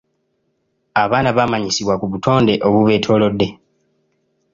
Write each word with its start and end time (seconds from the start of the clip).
Abaana 1.03 1.29
bamanyisibwa 1.37 1.95
ku 1.99 2.05
butonde 2.11 2.53
obubeetoolodde. 2.67 3.47